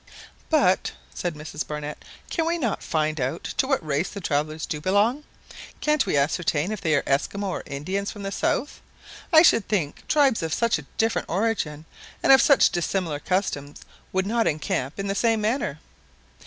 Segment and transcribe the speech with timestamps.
[0.49, 5.25] "But," said Mrs Barnett, "cannot we find out to what race the travellers do belong?
[5.79, 8.81] Can't we ascertain if they be Esquimaux or Indians from the south?
[9.31, 11.85] I should think tribes of such a different origin,
[12.23, 15.79] and of such dissimilar customs, would not encamp in the same manner."